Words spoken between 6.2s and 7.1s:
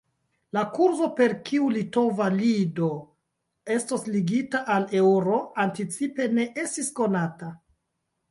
ne estis